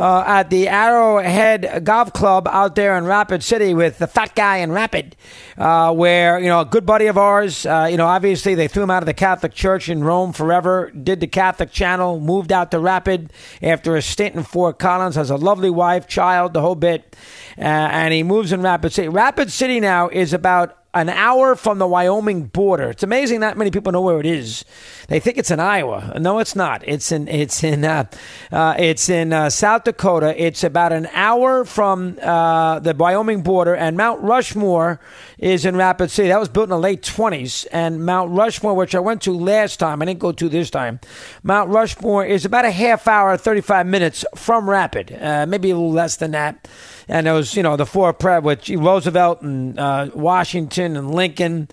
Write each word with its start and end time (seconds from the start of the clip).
uh, 0.00 0.24
at 0.26 0.48
the 0.48 0.66
Arrowhead 0.66 1.84
Golf 1.84 2.12
Club 2.14 2.48
out 2.50 2.74
there 2.74 2.96
in 2.96 3.04
Rapid 3.04 3.42
City 3.42 3.74
with 3.74 3.98
the 3.98 4.06
fat 4.06 4.34
guy 4.34 4.58
in 4.58 4.72
Rapid, 4.72 5.14
uh, 5.58 5.92
where, 5.92 6.38
you 6.38 6.46
know, 6.46 6.60
a 6.60 6.64
good 6.64 6.86
buddy 6.86 7.06
of 7.06 7.18
ours, 7.18 7.66
uh, 7.66 7.86
you 7.90 7.98
know, 7.98 8.06
obviously 8.06 8.54
they 8.54 8.66
threw 8.66 8.82
him 8.82 8.90
out 8.90 9.02
of 9.02 9.06
the 9.06 9.14
Catholic 9.14 9.52
Church 9.52 9.90
in 9.90 10.02
Rome 10.02 10.32
forever, 10.32 10.90
did 10.90 11.20
the 11.20 11.26
Catholic 11.26 11.70
channel, 11.70 12.18
moved 12.18 12.50
out 12.50 12.70
to 12.70 12.78
Rapid 12.78 13.30
after 13.60 13.94
a 13.94 14.00
stint 14.00 14.34
in 14.34 14.42
Fort 14.42 14.78
Collins, 14.78 15.16
has 15.16 15.28
a 15.28 15.36
lovely 15.36 15.70
wife, 15.70 16.06
child, 16.08 16.54
the 16.54 16.62
whole 16.62 16.74
bit, 16.74 17.14
uh, 17.58 17.60
and 17.60 18.14
he 18.14 18.22
moves 18.22 18.52
in 18.52 18.62
Rapid 18.62 18.92
City. 18.94 19.08
Rapid 19.08 19.52
City 19.52 19.80
now 19.80 20.08
is 20.08 20.32
about 20.32 20.79
an 20.92 21.08
hour 21.08 21.54
from 21.54 21.78
the 21.78 21.86
Wyoming 21.86 22.44
border. 22.44 22.90
It's 22.90 23.02
amazing 23.02 23.40
that 23.40 23.56
many 23.56 23.70
people 23.70 23.92
know 23.92 24.00
where 24.00 24.18
it 24.18 24.26
is. 24.26 24.64
They 25.06 25.20
think 25.20 25.38
it's 25.38 25.50
in 25.50 25.60
Iowa. 25.60 26.16
No, 26.20 26.40
it's 26.40 26.56
not. 26.56 26.86
It's 26.86 27.12
in 27.12 27.28
it's 27.28 27.62
in 27.62 27.84
uh, 27.84 28.04
uh, 28.50 28.74
it's 28.78 29.08
in 29.08 29.32
uh, 29.32 29.50
South 29.50 29.84
Dakota. 29.84 30.34
It's 30.40 30.64
about 30.64 30.92
an 30.92 31.06
hour 31.12 31.64
from 31.64 32.18
uh, 32.20 32.80
the 32.80 32.94
Wyoming 32.94 33.42
border, 33.42 33.74
and 33.74 33.96
Mount 33.96 34.20
Rushmore 34.20 35.00
is 35.38 35.64
in 35.64 35.76
Rapid 35.76 36.10
City. 36.10 36.28
That 36.28 36.40
was 36.40 36.48
built 36.48 36.64
in 36.64 36.70
the 36.70 36.78
late 36.78 37.02
twenties, 37.02 37.66
and 37.66 38.04
Mount 38.04 38.32
Rushmore, 38.32 38.74
which 38.74 38.94
I 38.94 39.00
went 39.00 39.22
to 39.22 39.32
last 39.32 39.78
time, 39.78 40.02
I 40.02 40.06
didn't 40.06 40.20
go 40.20 40.32
to 40.32 40.48
this 40.48 40.70
time. 40.70 41.00
Mount 41.42 41.70
Rushmore 41.70 42.24
is 42.24 42.44
about 42.44 42.64
a 42.64 42.70
half 42.70 43.06
hour, 43.06 43.36
thirty 43.36 43.60
five 43.60 43.86
minutes 43.86 44.24
from 44.34 44.68
Rapid, 44.68 45.12
uh, 45.20 45.46
maybe 45.46 45.70
a 45.70 45.74
little 45.74 45.92
less 45.92 46.16
than 46.16 46.32
that 46.32 46.68
and 47.10 47.26
it 47.26 47.32
was 47.32 47.56
you 47.56 47.62
know 47.62 47.76
the 47.76 47.84
four 47.84 48.12
pre 48.12 48.38
with 48.38 48.68
Roosevelt 48.70 49.42
and 49.42 49.78
uh, 49.78 50.10
Washington 50.14 50.96
and 50.96 51.12
Lincoln 51.12 51.68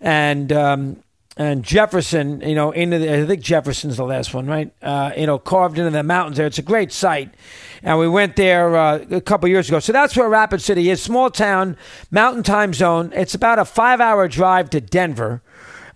and 0.00 0.52
um, 0.52 1.02
and 1.36 1.64
Jefferson. 1.64 2.42
You 2.42 2.54
know, 2.54 2.70
into 2.70 2.98
the, 2.98 3.22
I 3.22 3.26
think 3.26 3.42
Jefferson's 3.42 3.96
the 3.96 4.04
last 4.04 4.34
one, 4.34 4.46
right? 4.46 4.72
Uh, 4.82 5.12
you 5.16 5.26
know, 5.26 5.38
carved 5.38 5.78
into 5.78 5.90
the 5.90 6.02
mountains 6.02 6.36
there. 6.36 6.46
It's 6.46 6.58
a 6.58 6.62
great 6.62 6.92
site, 6.92 7.34
and 7.82 7.98
we 7.98 8.08
went 8.08 8.36
there 8.36 8.76
uh, 8.76 9.04
a 9.10 9.20
couple 9.20 9.48
years 9.48 9.68
ago. 9.68 9.80
So 9.80 9.92
that's 9.92 10.16
where 10.16 10.28
Rapid 10.28 10.60
City 10.60 10.90
is. 10.90 11.02
Small 11.02 11.30
town, 11.30 11.76
mountain 12.10 12.42
time 12.42 12.74
zone. 12.74 13.10
It's 13.14 13.34
about 13.34 13.58
a 13.58 13.64
five-hour 13.64 14.28
drive 14.28 14.70
to 14.70 14.80
Denver. 14.80 15.42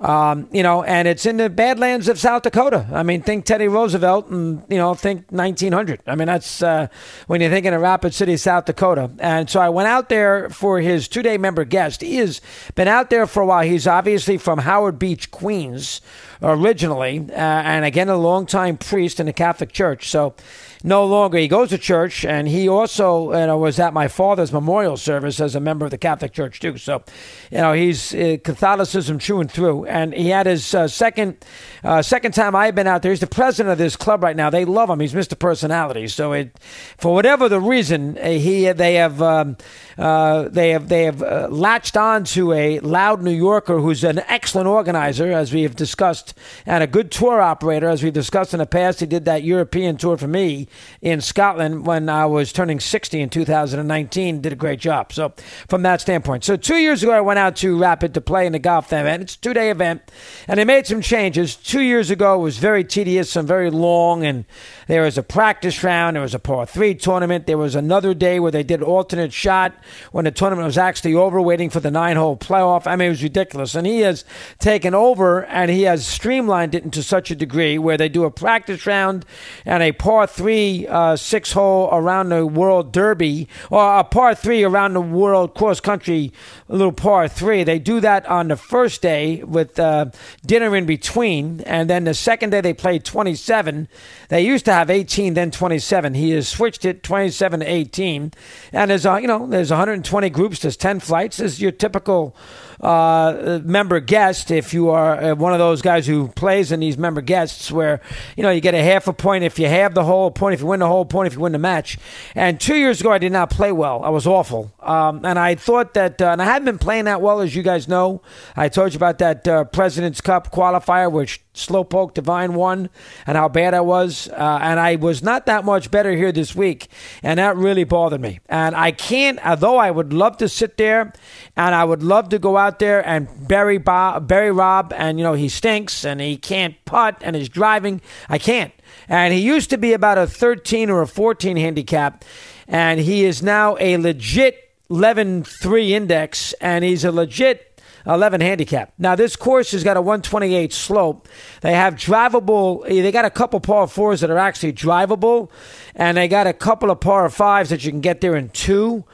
Um, 0.00 0.48
you 0.52 0.62
know, 0.62 0.84
and 0.84 1.08
it's 1.08 1.26
in 1.26 1.38
the 1.38 1.50
Badlands 1.50 2.06
of 2.06 2.20
South 2.20 2.42
Dakota. 2.42 2.86
I 2.92 3.02
mean, 3.02 3.20
think 3.20 3.44
Teddy 3.44 3.66
Roosevelt, 3.66 4.28
and 4.28 4.62
you 4.68 4.76
know, 4.76 4.94
think 4.94 5.30
1900. 5.30 6.00
I 6.06 6.14
mean, 6.14 6.26
that's 6.26 6.62
uh, 6.62 6.86
when 7.26 7.40
you're 7.40 7.50
thinking 7.50 7.74
of 7.74 7.80
Rapid 7.80 8.14
City, 8.14 8.36
South 8.36 8.66
Dakota. 8.66 9.10
And 9.18 9.50
so 9.50 9.58
I 9.58 9.70
went 9.70 9.88
out 9.88 10.08
there 10.08 10.50
for 10.50 10.80
his 10.80 11.08
two-day 11.08 11.36
member 11.36 11.64
guest. 11.64 12.00
He 12.00 12.16
has 12.16 12.40
been 12.76 12.86
out 12.86 13.10
there 13.10 13.26
for 13.26 13.42
a 13.42 13.46
while. 13.46 13.64
He's 13.64 13.88
obviously 13.88 14.38
from 14.38 14.60
Howard 14.60 15.00
Beach, 15.00 15.32
Queens, 15.32 16.00
originally, 16.42 17.26
uh, 17.30 17.34
and 17.34 17.84
again 17.84 18.08
a 18.08 18.16
longtime 18.16 18.76
priest 18.76 19.18
in 19.18 19.26
the 19.26 19.32
Catholic 19.32 19.72
Church. 19.72 20.08
So 20.08 20.34
no 20.84 21.04
longer. 21.04 21.38
He 21.38 21.48
goes 21.48 21.70
to 21.70 21.78
church, 21.78 22.24
and 22.24 22.48
he 22.48 22.68
also 22.68 23.32
you 23.32 23.46
know, 23.46 23.58
was 23.58 23.78
at 23.80 23.92
my 23.92 24.08
father's 24.08 24.52
memorial 24.52 24.96
service 24.96 25.40
as 25.40 25.54
a 25.54 25.60
member 25.60 25.84
of 25.84 25.90
the 25.90 25.98
Catholic 25.98 26.32
Church 26.32 26.60
too. 26.60 26.76
So, 26.78 27.02
you 27.50 27.58
know, 27.58 27.72
he's 27.72 28.14
uh, 28.14 28.36
Catholicism 28.44 29.18
true 29.18 29.40
and 29.40 29.50
through. 29.50 29.86
And 29.86 30.14
he 30.14 30.28
had 30.28 30.46
his 30.46 30.74
uh, 30.74 30.88
second 30.88 31.44
uh, 31.82 32.02
second 32.02 32.32
time 32.32 32.54
I've 32.54 32.74
been 32.74 32.86
out 32.86 33.02
there. 33.02 33.12
He's 33.12 33.20
the 33.20 33.26
president 33.26 33.72
of 33.72 33.78
this 33.78 33.96
club 33.96 34.22
right 34.22 34.36
now. 34.36 34.50
They 34.50 34.64
love 34.64 34.90
him. 34.90 35.00
He's 35.00 35.14
Mr. 35.14 35.38
Personality. 35.38 36.08
So, 36.08 36.32
it, 36.32 36.58
for 36.96 37.14
whatever 37.14 37.48
the 37.48 37.60
reason, 37.60 38.16
uh, 38.18 38.30
he 38.30 38.70
they 38.72 38.94
have 38.94 39.20
um, 39.20 39.56
uh, 39.96 40.48
they 40.48 40.70
have 40.70 40.88
they 40.88 41.04
have 41.04 41.20
latched 41.50 41.96
on 41.96 42.24
to 42.24 42.52
a 42.52 42.80
loud 42.80 43.22
New 43.22 43.32
Yorker 43.32 43.80
who's 43.80 44.04
an 44.04 44.20
excellent 44.28 44.68
organizer, 44.68 45.32
as 45.32 45.52
we 45.52 45.62
have 45.62 45.74
discussed, 45.74 46.34
and 46.66 46.84
a 46.84 46.86
good 46.86 47.10
tour 47.10 47.40
operator, 47.40 47.88
as 47.88 48.02
we've 48.02 48.12
discussed 48.12 48.54
in 48.54 48.58
the 48.58 48.66
past. 48.66 49.00
He 49.00 49.06
did 49.06 49.24
that 49.24 49.42
European 49.42 49.96
tour 49.96 50.16
for 50.16 50.28
me 50.28 50.67
in 51.00 51.20
Scotland 51.20 51.86
when 51.86 52.08
I 52.08 52.26
was 52.26 52.52
turning 52.52 52.80
60 52.80 53.20
in 53.20 53.30
2019. 53.30 54.40
Did 54.40 54.52
a 54.52 54.56
great 54.56 54.80
job. 54.80 55.12
So 55.12 55.32
from 55.68 55.82
that 55.82 56.00
standpoint, 56.00 56.44
so 56.44 56.56
two 56.56 56.76
years 56.76 57.02
ago 57.02 57.12
I 57.12 57.20
went 57.20 57.38
out 57.38 57.56
to 57.56 57.78
Rapid 57.78 58.14
to 58.14 58.20
play 58.20 58.46
in 58.46 58.52
the 58.52 58.58
golf 58.58 58.92
event. 58.92 59.22
It's 59.22 59.34
a 59.34 59.40
two 59.40 59.54
day 59.54 59.70
event, 59.70 60.02
and 60.46 60.58
they 60.58 60.64
made 60.64 60.86
some 60.86 61.00
changes. 61.00 61.56
Two 61.56 61.82
years 61.82 62.10
ago 62.10 62.34
it 62.34 62.42
was 62.42 62.58
very 62.58 62.84
tedious 62.84 63.36
and 63.36 63.46
very 63.46 63.70
long, 63.70 64.24
and 64.24 64.44
there 64.88 65.02
was 65.02 65.18
a 65.18 65.22
practice 65.22 65.84
round. 65.84 66.16
There 66.16 66.22
was 66.22 66.34
a 66.34 66.38
par 66.38 66.64
three 66.66 66.94
tournament. 66.94 67.46
There 67.46 67.58
was 67.58 67.74
another 67.74 68.14
day 68.14 68.40
where 68.40 68.50
they 68.50 68.62
did 68.62 68.82
alternate 68.82 69.34
shot 69.34 69.74
when 70.12 70.24
the 70.24 70.30
tournament 70.30 70.64
was 70.64 70.78
actually 70.78 71.14
over, 71.14 71.40
waiting 71.40 71.68
for 71.68 71.80
the 71.80 71.90
nine 71.90 72.16
hole 72.16 72.38
playoff. 72.38 72.86
I 72.86 72.96
mean, 72.96 73.06
it 73.06 73.10
was 73.10 73.22
ridiculous. 73.22 73.74
And 73.74 73.86
he 73.86 74.00
has 74.00 74.24
taken 74.58 74.94
over 74.94 75.44
and 75.44 75.70
he 75.70 75.82
has 75.82 76.06
streamlined 76.06 76.74
it 76.74 76.84
into 76.84 77.02
such 77.02 77.30
a 77.30 77.36
degree 77.36 77.78
where 77.78 77.98
they 77.98 78.08
do 78.08 78.24
a 78.24 78.30
practice 78.30 78.86
round 78.86 79.26
and 79.66 79.82
a 79.82 79.92
par 79.92 80.26
three 80.26 80.86
uh, 80.88 81.16
six 81.16 81.52
hole 81.52 81.90
around 81.92 82.30
the 82.30 82.46
World 82.46 82.90
Derby 82.90 83.46
or 83.70 83.98
a 83.98 84.04
par 84.04 84.34
three 84.34 84.64
around 84.64 84.94
the 84.94 85.02
World 85.02 85.54
Cross 85.54 85.80
Country, 85.80 86.32
little 86.66 86.92
par 86.92 87.28
three. 87.28 87.62
They 87.62 87.78
do 87.78 88.00
that 88.00 88.24
on 88.26 88.48
the 88.48 88.56
first 88.56 89.02
day 89.02 89.42
with 89.42 89.78
uh, 89.78 90.06
dinner 90.46 90.74
in 90.74 90.86
between, 90.86 91.60
and 91.62 91.90
then 91.90 92.04
the 92.04 92.14
second 92.14 92.50
day 92.50 92.62
they 92.62 92.72
play 92.72 92.98
27. 92.98 93.86
They 94.30 94.40
used 94.40 94.64
to 94.64 94.77
have 94.78 94.90
18, 94.90 95.34
then 95.34 95.50
27. 95.50 96.14
He 96.14 96.30
has 96.30 96.48
switched 96.48 96.84
it 96.84 97.02
27 97.02 97.60
to 97.60 97.66
18, 97.66 98.32
and 98.72 98.90
there's 98.90 99.06
uh, 99.06 99.16
you 99.16 99.26
know 99.26 99.46
there's 99.46 99.70
120 99.70 100.30
groups. 100.30 100.60
There's 100.60 100.76
10 100.76 101.00
flights. 101.00 101.38
This 101.38 101.54
is 101.54 101.60
your 101.60 101.72
typical 101.72 102.36
uh, 102.80 103.60
member 103.64 104.00
guest 104.00 104.50
if 104.50 104.72
you 104.72 104.90
are 104.90 105.22
uh, 105.22 105.34
one 105.34 105.52
of 105.52 105.58
those 105.58 105.82
guys 105.82 106.06
who 106.06 106.28
plays 106.28 106.70
in 106.70 106.80
these 106.80 106.96
member 106.96 107.20
guests 107.20 107.72
where 107.72 108.00
you 108.36 108.42
know 108.42 108.50
you 108.50 108.60
get 108.60 108.74
a 108.74 108.82
half 108.82 109.08
a 109.08 109.12
point 109.12 109.42
if 109.42 109.58
you 109.58 109.66
have 109.66 109.94
the 109.94 110.04
whole 110.04 110.30
point 110.30 110.54
if 110.54 110.60
you 110.60 110.66
win 110.66 110.80
the 110.80 110.86
whole 110.86 111.04
point 111.04 111.26
if 111.26 111.34
you 111.34 111.40
win 111.40 111.52
the 111.52 111.58
match 111.58 111.98
and 112.34 112.60
two 112.60 112.76
years 112.76 113.00
ago 113.00 113.10
i 113.10 113.18
did 113.18 113.32
not 113.32 113.50
play 113.50 113.72
well 113.72 114.02
i 114.04 114.08
was 114.08 114.26
awful 114.26 114.72
um, 114.80 115.24
and 115.24 115.38
i 115.38 115.54
thought 115.54 115.94
that 115.94 116.22
uh, 116.22 116.26
and 116.26 116.40
i 116.40 116.44
hadn't 116.44 116.66
been 116.66 116.78
playing 116.78 117.06
that 117.06 117.20
well 117.20 117.40
as 117.40 117.54
you 117.54 117.62
guys 117.62 117.88
know 117.88 118.22
i 118.56 118.68
told 118.68 118.92
you 118.92 118.96
about 118.96 119.18
that 119.18 119.46
uh, 119.48 119.64
president's 119.64 120.20
cup 120.20 120.52
qualifier 120.52 121.10
which 121.10 121.40
Slowpoke 121.58 122.14
Divine 122.14 122.54
won 122.54 122.88
and 123.26 123.36
how 123.36 123.48
bad 123.48 123.74
I 123.74 123.80
was. 123.80 124.28
Uh, 124.28 124.58
and 124.62 124.80
I 124.80 124.96
was 124.96 125.22
not 125.22 125.46
that 125.46 125.64
much 125.64 125.90
better 125.90 126.12
here 126.12 126.32
this 126.32 126.54
week. 126.54 126.88
And 127.22 127.38
that 127.38 127.56
really 127.56 127.84
bothered 127.84 128.20
me. 128.20 128.40
And 128.48 128.74
I 128.74 128.92
can't, 128.92 129.44
although 129.44 129.76
I 129.76 129.90
would 129.90 130.12
love 130.12 130.36
to 130.38 130.48
sit 130.48 130.76
there 130.76 131.12
and 131.56 131.74
I 131.74 131.84
would 131.84 132.02
love 132.02 132.28
to 132.30 132.38
go 132.38 132.56
out 132.56 132.67
there 132.76 133.06
and 133.06 133.28
bury, 133.48 133.78
Bob, 133.78 134.28
bury 134.28 134.52
Rob. 134.52 134.92
And, 134.96 135.18
you 135.18 135.24
know, 135.24 135.32
he 135.32 135.48
stinks 135.48 136.04
and 136.04 136.20
he 136.20 136.36
can't 136.36 136.74
putt 136.84 137.16
and 137.22 137.34
he's 137.34 137.48
driving. 137.48 138.00
I 138.28 138.38
can't. 138.38 138.72
And 139.08 139.32
he 139.32 139.40
used 139.40 139.70
to 139.70 139.78
be 139.78 139.92
about 139.92 140.18
a 140.18 140.26
13 140.26 140.90
or 140.90 141.02
a 141.02 141.06
14 141.06 141.56
handicap. 141.56 142.24
And 142.66 143.00
he 143.00 143.24
is 143.24 143.42
now 143.42 143.76
a 143.80 143.96
legit 143.96 144.70
11 144.90 145.44
3 145.44 145.94
index. 145.94 146.52
And 146.54 146.84
he's 146.84 147.04
a 147.04 147.12
legit 147.12 147.68
11 148.08 148.40
handicap. 148.40 148.92
Now, 148.98 149.14
this 149.14 149.36
course 149.36 149.72
has 149.72 149.84
got 149.84 149.96
a 149.96 150.00
128 150.00 150.72
slope. 150.72 151.28
They 151.60 151.74
have 151.74 151.94
drivable, 151.94 152.84
eh, 152.86 153.02
they 153.02 153.12
got 153.12 153.26
a 153.26 153.30
couple 153.30 153.60
par 153.60 153.86
fours 153.86 154.20
that 154.20 154.30
are 154.30 154.38
actually 154.38 154.72
drivable, 154.72 155.50
and 155.94 156.16
they 156.16 156.26
got 156.26 156.46
a 156.46 156.54
couple 156.54 156.90
of 156.90 157.00
par 157.00 157.28
fives 157.28 157.70
that 157.70 157.84
you 157.84 157.90
can 157.90 158.00
get 158.00 158.20
there 158.20 158.34
in 158.34 158.48
two. 158.50 159.04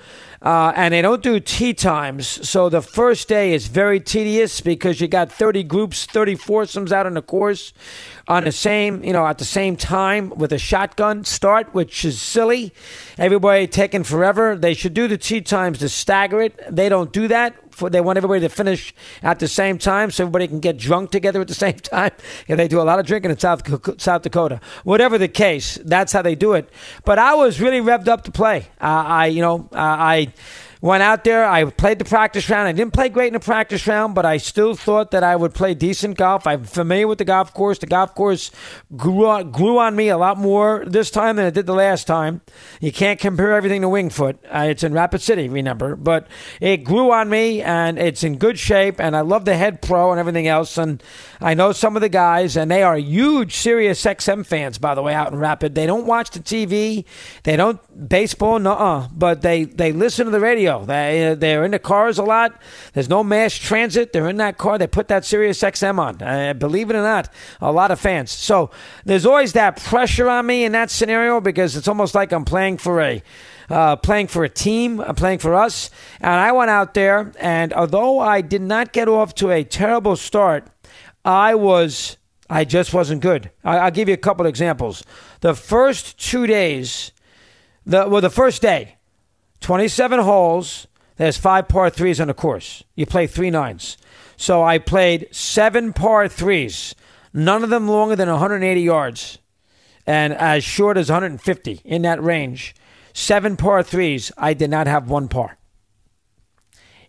Uh, 0.44 0.74
and 0.76 0.92
they 0.92 1.00
don't 1.00 1.22
do 1.22 1.40
tee 1.40 1.72
times. 1.72 2.46
So 2.46 2.68
the 2.68 2.82
first 2.82 3.28
day 3.28 3.54
is 3.54 3.66
very 3.66 3.98
tedious 3.98 4.60
because 4.60 5.00
you 5.00 5.08
got 5.08 5.32
30 5.32 5.62
groups, 5.64 6.04
30 6.04 6.34
foursomes 6.34 6.92
out 6.92 7.06
on 7.06 7.14
the 7.14 7.22
course 7.22 7.72
on 8.28 8.44
the 8.44 8.52
same, 8.52 9.02
you 9.02 9.12
know, 9.12 9.26
at 9.26 9.38
the 9.38 9.44
same 9.44 9.74
time 9.74 10.30
with 10.30 10.52
a 10.52 10.58
shotgun 10.58 11.24
start, 11.24 11.72
which 11.74 12.04
is 12.04 12.20
silly. 12.20 12.74
Everybody 13.16 13.66
taking 13.66 14.04
forever. 14.04 14.54
They 14.54 14.74
should 14.74 14.92
do 14.92 15.08
the 15.08 15.16
tee 15.16 15.40
times 15.40 15.78
to 15.78 15.88
stagger 15.88 16.42
it. 16.42 16.60
They 16.70 16.90
don't 16.90 17.12
do 17.12 17.26
that 17.28 17.63
for, 17.74 17.90
they 17.90 18.00
want 18.00 18.16
everybody 18.16 18.40
to 18.40 18.48
finish 18.48 18.94
at 19.22 19.38
the 19.38 19.48
same 19.48 19.78
time 19.78 20.10
so 20.10 20.24
everybody 20.24 20.48
can 20.48 20.60
get 20.60 20.76
drunk 20.76 21.10
together 21.10 21.40
at 21.40 21.48
the 21.48 21.54
same 21.66 21.74
time. 21.74 22.12
And 22.48 22.58
they 22.58 22.68
do 22.68 22.80
a 22.80 22.82
lot 22.82 22.98
of 22.98 23.06
drinking 23.06 23.30
in 23.30 23.38
South 23.38 23.62
South 24.00 24.22
Dakota. 24.22 24.60
Whatever 24.84 25.18
the 25.18 25.28
case, 25.28 25.78
that's 25.84 26.12
how 26.12 26.22
they 26.22 26.34
do 26.34 26.52
it. 26.54 26.70
But 27.04 27.18
I 27.18 27.34
was 27.34 27.60
really 27.60 27.80
revved 27.80 28.08
up 28.08 28.24
to 28.24 28.32
play. 28.32 28.66
Uh, 28.80 29.04
I, 29.06 29.26
you 29.26 29.42
know, 29.42 29.68
uh, 29.72 29.78
I 29.78 30.32
Went 30.84 31.02
out 31.02 31.24
there. 31.24 31.46
I 31.46 31.64
played 31.64 31.98
the 31.98 32.04
practice 32.04 32.50
round. 32.50 32.68
I 32.68 32.72
didn't 32.72 32.92
play 32.92 33.08
great 33.08 33.28
in 33.28 33.32
the 33.32 33.40
practice 33.40 33.86
round, 33.86 34.14
but 34.14 34.26
I 34.26 34.36
still 34.36 34.74
thought 34.74 35.12
that 35.12 35.24
I 35.24 35.34
would 35.34 35.54
play 35.54 35.72
decent 35.72 36.18
golf. 36.18 36.46
I'm 36.46 36.64
familiar 36.64 37.08
with 37.08 37.16
the 37.16 37.24
golf 37.24 37.54
course. 37.54 37.78
The 37.78 37.86
golf 37.86 38.14
course 38.14 38.50
grew 38.94 39.26
on, 39.26 39.50
grew 39.50 39.78
on 39.78 39.96
me 39.96 40.10
a 40.10 40.18
lot 40.18 40.36
more 40.36 40.84
this 40.86 41.10
time 41.10 41.36
than 41.36 41.46
it 41.46 41.54
did 41.54 41.64
the 41.64 41.72
last 41.72 42.06
time. 42.06 42.42
You 42.82 42.92
can't 42.92 43.18
compare 43.18 43.54
everything 43.54 43.80
to 43.80 43.88
Wingfoot. 43.88 44.36
Uh, 44.44 44.66
it's 44.68 44.84
in 44.84 44.92
Rapid 44.92 45.22
City, 45.22 45.48
remember, 45.48 45.96
but 45.96 46.26
it 46.60 46.84
grew 46.84 47.10
on 47.12 47.30
me, 47.30 47.62
and 47.62 47.98
it's 47.98 48.22
in 48.22 48.36
good 48.36 48.58
shape. 48.58 49.00
And 49.00 49.16
I 49.16 49.22
love 49.22 49.46
the 49.46 49.56
head 49.56 49.80
pro 49.80 50.10
and 50.10 50.20
everything 50.20 50.48
else. 50.48 50.76
And 50.76 51.02
I 51.40 51.54
know 51.54 51.72
some 51.72 51.96
of 51.96 52.02
the 52.02 52.10
guys, 52.10 52.58
and 52.58 52.70
they 52.70 52.82
are 52.82 52.98
huge 52.98 53.56
Sirius 53.56 54.04
XM 54.04 54.44
fans, 54.44 54.76
by 54.76 54.94
the 54.94 55.00
way, 55.00 55.14
out 55.14 55.32
in 55.32 55.38
Rapid. 55.38 55.74
They 55.74 55.86
don't 55.86 56.04
watch 56.04 56.28
the 56.32 56.40
TV. 56.40 57.06
They 57.44 57.56
don't 57.56 57.80
baseball, 58.06 58.58
no, 58.58 59.08
but 59.14 59.40
they 59.40 59.64
they 59.64 59.90
listen 59.90 60.26
to 60.26 60.30
the 60.30 60.40
radio. 60.40 60.73
They 60.80 61.34
they're 61.38 61.64
in 61.64 61.70
the 61.70 61.78
cars 61.78 62.18
a 62.18 62.22
lot. 62.22 62.60
There's 62.92 63.08
no 63.08 63.22
mass 63.22 63.54
transit. 63.54 64.12
They're 64.12 64.28
in 64.28 64.38
that 64.38 64.58
car. 64.58 64.78
They 64.78 64.86
put 64.86 65.08
that 65.08 65.24
Sirius 65.24 65.60
XM 65.60 65.98
on. 65.98 66.22
Uh, 66.22 66.54
believe 66.54 66.90
it 66.90 66.96
or 66.96 67.02
not, 67.02 67.32
a 67.60 67.70
lot 67.70 67.90
of 67.90 68.00
fans. 68.00 68.30
So 68.30 68.70
there's 69.04 69.26
always 69.26 69.52
that 69.52 69.82
pressure 69.82 70.28
on 70.28 70.46
me 70.46 70.64
in 70.64 70.72
that 70.72 70.90
scenario 70.90 71.40
because 71.40 71.76
it's 71.76 71.88
almost 71.88 72.14
like 72.14 72.32
I'm 72.32 72.44
playing 72.44 72.78
for 72.78 73.00
a. 73.00 73.22
Uh, 73.70 73.96
playing 73.96 74.26
for 74.26 74.44
a 74.44 74.48
team, 74.50 75.00
uh, 75.00 75.10
playing 75.14 75.38
for 75.38 75.54
us. 75.54 75.88
And 76.20 76.32
I 76.32 76.52
went 76.52 76.68
out 76.68 76.92
there, 76.92 77.32
and 77.40 77.72
although 77.72 78.18
I 78.18 78.42
did 78.42 78.60
not 78.60 78.92
get 78.92 79.08
off 79.08 79.34
to 79.36 79.50
a 79.50 79.64
terrible 79.64 80.16
start, 80.16 80.68
I 81.24 81.54
was, 81.54 82.18
I 82.50 82.66
just 82.66 82.92
wasn't 82.92 83.22
good. 83.22 83.50
I, 83.64 83.84
will 83.84 83.90
give 83.90 84.08
you 84.08 84.12
a 84.12 84.18
couple 84.18 84.44
examples. 84.44 85.02
The 85.40 85.54
first 85.54 86.18
two 86.18 86.46
days, 86.46 87.12
the 87.86 88.06
well, 88.08 88.20
the 88.20 88.30
first 88.30 88.60
day, 88.60 88.96
27 89.64 90.20
holes. 90.20 90.86
There's 91.16 91.38
five 91.38 91.68
par 91.68 91.88
threes 91.88 92.20
on 92.20 92.28
the 92.28 92.34
course. 92.34 92.84
You 92.96 93.06
play 93.06 93.26
three 93.26 93.48
nines. 93.50 93.96
So 94.36 94.62
I 94.62 94.76
played 94.76 95.26
seven 95.30 95.94
par 95.94 96.28
threes, 96.28 96.94
none 97.32 97.64
of 97.64 97.70
them 97.70 97.88
longer 97.88 98.14
than 98.14 98.28
180 98.28 98.80
yards, 98.82 99.38
and 100.06 100.34
as 100.34 100.64
short 100.64 100.98
as 100.98 101.08
150 101.08 101.80
in 101.82 102.02
that 102.02 102.22
range. 102.22 102.74
Seven 103.14 103.56
par 103.56 103.82
threes. 103.82 104.30
I 104.36 104.52
did 104.52 104.68
not 104.68 104.86
have 104.86 105.08
one 105.08 105.28
par. 105.28 105.56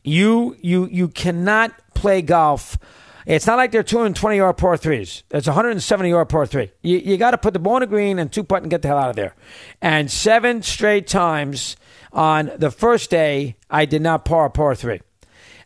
You 0.01 0.55
you 0.61 0.85
you 0.85 1.09
cannot 1.09 1.73
play 1.93 2.21
golf. 2.21 2.77
It's 3.25 3.47
not 3.47 3.57
like 3.57 3.71
they're 3.71 3.83
220 3.83 4.37
yard 4.37 4.57
par 4.57 4.77
threes. 4.77 5.23
It's 5.31 5.47
170 5.47 6.09
yard 6.09 6.29
par 6.29 6.45
three. 6.45 6.71
You, 6.83 6.99
you 6.99 7.17
got 7.17 7.31
to 7.31 7.37
put 7.37 7.53
the 7.53 7.59
ball 7.59 7.77
in 7.77 7.81
the 7.81 7.87
green 7.87 8.19
and 8.19 8.31
two 8.31 8.43
putt 8.43 8.61
and 8.61 8.69
get 8.69 8.83
the 8.83 8.87
hell 8.87 8.99
out 8.99 9.09
of 9.09 9.15
there. 9.15 9.35
And 9.81 10.11
seven 10.11 10.61
straight 10.61 11.07
times 11.07 11.75
on 12.13 12.51
the 12.57 12.69
first 12.69 13.09
day, 13.09 13.55
I 13.69 13.85
did 13.85 14.01
not 14.03 14.25
par 14.25 14.45
a 14.45 14.49
par 14.51 14.75
three. 14.75 15.01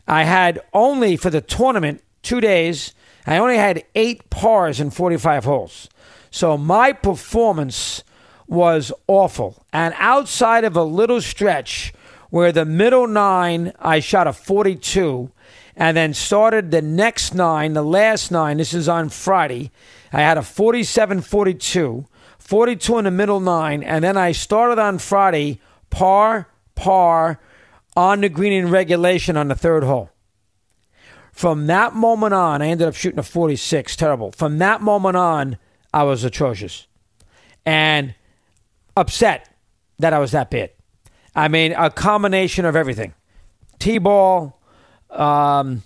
I 0.08 0.24
had 0.24 0.60
only 0.72 1.16
for 1.16 1.28
the 1.28 1.42
tournament 1.42 2.02
two 2.22 2.40
days. 2.40 2.94
I 3.26 3.36
only 3.36 3.56
had 3.56 3.84
eight 3.94 4.30
pars 4.30 4.80
in 4.80 4.90
45 4.90 5.44
holes. 5.44 5.88
So 6.30 6.56
my 6.56 6.92
performance 6.92 8.02
was 8.46 8.90
awful. 9.06 9.64
And 9.72 9.94
outside 9.98 10.64
of 10.64 10.76
a 10.76 10.82
little 10.82 11.20
stretch 11.20 11.92
where 12.30 12.52
the 12.52 12.64
middle 12.64 13.06
nine, 13.06 13.72
I 13.78 14.00
shot 14.00 14.26
a 14.26 14.32
42 14.32 15.30
and 15.80 15.96
then 15.96 16.12
started 16.12 16.70
the 16.70 16.82
next 16.82 17.34
nine, 17.34 17.72
the 17.72 17.82
last 17.82 18.30
nine. 18.30 18.58
This 18.58 18.74
is 18.74 18.86
on 18.86 19.08
Friday. 19.08 19.70
I 20.12 20.20
had 20.20 20.36
a 20.36 20.42
47 20.42 21.22
42, 21.22 22.06
42 22.38 22.98
in 22.98 23.04
the 23.06 23.10
middle 23.10 23.40
nine. 23.40 23.82
And 23.82 24.04
then 24.04 24.18
I 24.18 24.32
started 24.32 24.78
on 24.78 24.98
Friday 24.98 25.58
par, 25.88 26.48
par 26.74 27.40
on 27.96 28.20
the 28.20 28.28
green 28.28 28.52
in 28.52 28.68
regulation 28.68 29.38
on 29.38 29.48
the 29.48 29.54
third 29.54 29.82
hole. 29.82 30.10
From 31.32 31.66
that 31.68 31.94
moment 31.94 32.34
on, 32.34 32.60
I 32.60 32.68
ended 32.68 32.86
up 32.86 32.94
shooting 32.94 33.18
a 33.18 33.22
46. 33.22 33.96
Terrible. 33.96 34.32
From 34.32 34.58
that 34.58 34.82
moment 34.82 35.16
on, 35.16 35.56
I 35.94 36.02
was 36.02 36.24
atrocious 36.24 36.88
and 37.64 38.14
upset 38.98 39.48
that 39.98 40.12
I 40.12 40.18
was 40.18 40.32
that 40.32 40.50
bad. 40.50 40.72
I 41.34 41.48
mean, 41.48 41.72
a 41.72 41.88
combination 41.88 42.66
of 42.66 42.76
everything 42.76 43.14
T 43.78 43.96
ball, 43.96 44.59
um, 45.10 45.82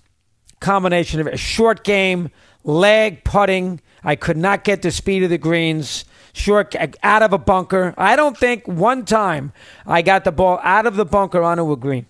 combination 0.61 1.21
of 1.21 1.27
a 1.27 1.37
short 1.37 1.85
game, 1.85 2.31
lag 2.63 3.25
putting. 3.25 3.81
I 4.03 4.17
could 4.17 4.37
not 4.37 4.65
get 4.65 4.83
the 4.83 4.91
speed 4.91 5.23
of 5.23 5.31
the 5.31 5.39
greens 5.39 6.05
short 6.33 6.75
out 7.03 7.23
of 7.23 7.33
a 7.33 7.39
bunker. 7.39 7.95
I 7.97 8.17
don't 8.17 8.37
think 8.37 8.67
one 8.67 9.05
time 9.05 9.53
I 9.87 10.03
got 10.03 10.25
the 10.25 10.33
ball 10.33 10.61
out 10.63 10.87
of 10.87 10.97
the 10.97 11.05
bunker 11.05 11.43
onto 11.43 11.71
a 11.73 11.77
green. 11.77 12.07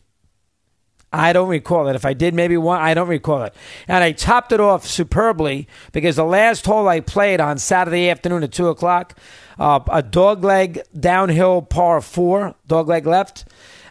I 1.14 1.32
don't 1.32 1.48
recall 1.48 1.88
it. 1.88 1.94
If 1.94 2.04
I 2.04 2.12
did, 2.12 2.34
maybe 2.34 2.56
one. 2.56 2.80
I 2.80 2.92
don't 2.92 3.08
recall 3.08 3.44
it. 3.44 3.54
And 3.86 4.02
I 4.02 4.12
topped 4.12 4.52
it 4.52 4.60
off 4.60 4.86
superbly 4.86 5.68
because 5.92 6.16
the 6.16 6.24
last 6.24 6.66
hole 6.66 6.88
I 6.88 7.00
played 7.00 7.40
on 7.40 7.58
Saturday 7.58 8.10
afternoon 8.10 8.42
at 8.42 8.50
two 8.50 8.68
o'clock, 8.68 9.16
uh, 9.58 9.80
a 9.88 10.02
dogleg 10.02 10.82
downhill 10.98 11.62
par 11.62 12.00
four, 12.00 12.54
dogleg 12.68 13.06
left. 13.06 13.44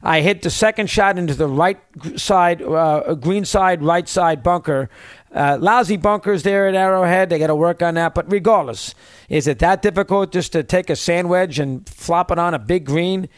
I 0.05 0.19
hit 0.19 0.41
the 0.41 0.49
second 0.49 0.89
shot 0.89 1.17
into 1.17 1.33
the 1.33 1.47
right 1.47 1.79
side, 2.17 2.61
uh, 2.61 3.15
green 3.15 3.45
side, 3.45 3.81
right 3.81 4.07
side 4.07 4.43
bunker. 4.43 4.89
Uh, 5.33 5.57
lousy 5.59 5.95
bunkers 5.95 6.43
there 6.43 6.67
at 6.67 6.75
Arrowhead. 6.75 7.29
They 7.29 7.39
got 7.39 7.47
to 7.47 7.55
work 7.55 7.81
on 7.81 7.93
that. 7.93 8.13
But 8.13 8.29
regardless, 8.29 8.93
is 9.29 9.47
it 9.47 9.59
that 9.59 9.81
difficult 9.81 10.33
just 10.33 10.51
to 10.51 10.61
take 10.61 10.89
a 10.89 10.95
sand 10.97 11.29
wedge 11.29 11.57
and 11.57 11.87
flop 11.87 12.31
it 12.31 12.37
on 12.37 12.53
a 12.53 12.59
big 12.59 12.85
green? 12.85 13.29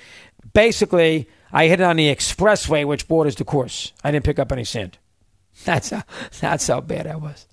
Basically, 0.53 1.29
I 1.55 1.67
hit 1.67 1.79
it 1.79 1.85
on 1.85 1.95
the 1.95 2.13
expressway, 2.13 2.85
which 2.85 3.07
borders 3.07 3.35
the 3.35 3.45
course. 3.45 3.93
I 4.03 4.11
didn't 4.11 4.25
pick 4.25 4.39
up 4.39 4.51
any 4.51 4.65
sand. 4.65 4.97
That's 5.63 5.89
how, 5.89 6.03
that's 6.41 6.67
how 6.67 6.81
bad 6.81 7.07
I 7.07 7.15
was. 7.15 7.47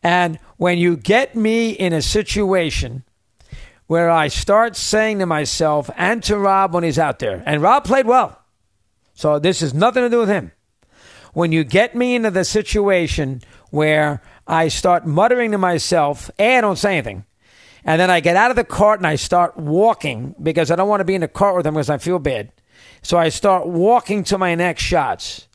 And 0.00 0.38
when 0.58 0.78
you 0.78 0.96
get 0.96 1.34
me 1.34 1.70
in 1.70 1.92
a 1.92 2.02
situation 2.02 3.02
where 3.88 4.10
I 4.10 4.28
start 4.28 4.76
saying 4.76 5.18
to 5.18 5.26
myself 5.26 5.90
and 5.96 6.22
to 6.22 6.38
Rob 6.38 6.72
when 6.72 6.84
he's 6.84 7.00
out 7.00 7.18
there, 7.18 7.42
and 7.44 7.60
Rob 7.60 7.84
played 7.84 8.06
well. 8.06 8.40
So 9.14 9.40
this 9.40 9.58
has 9.58 9.74
nothing 9.74 10.04
to 10.04 10.08
do 10.08 10.20
with 10.20 10.28
him. 10.28 10.52
When 11.32 11.50
you 11.50 11.64
get 11.64 11.96
me 11.96 12.14
into 12.14 12.30
the 12.30 12.44
situation 12.44 13.42
where 13.70 14.22
I 14.46 14.68
start 14.68 15.04
muttering 15.04 15.50
to 15.50 15.58
myself, 15.58 16.30
A, 16.38 16.58
I 16.58 16.60
don't 16.60 16.76
say 16.76 16.92
anything. 16.92 17.24
And 17.84 18.00
then 18.00 18.08
I 18.08 18.20
get 18.20 18.36
out 18.36 18.50
of 18.50 18.56
the 18.56 18.62
cart 18.62 19.00
and 19.00 19.06
I 19.06 19.16
start 19.16 19.56
walking 19.56 20.36
because 20.40 20.70
I 20.70 20.76
don't 20.76 20.88
want 20.88 21.00
to 21.00 21.04
be 21.04 21.16
in 21.16 21.22
the 21.22 21.28
cart 21.28 21.56
with 21.56 21.64
them 21.64 21.74
because 21.74 21.90
I 21.90 21.98
feel 21.98 22.20
bad. 22.20 22.52
So 23.02 23.18
I 23.18 23.28
start 23.28 23.66
walking 23.66 24.24
to 24.24 24.38
my 24.38 24.54
next 24.54 24.82
shots. 24.82 25.48